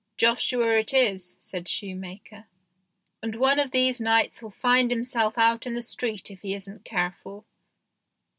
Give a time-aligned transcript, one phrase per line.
[0.17, 2.47] "Joshua it is," said shoemaker;"
[3.21, 6.83] and one of these nights he'll find himself out in the street if he isn't
[6.83, 7.45] careful."